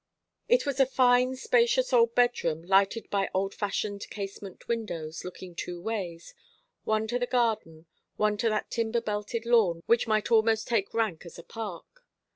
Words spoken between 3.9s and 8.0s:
casement windows, looking two ways one to the garden,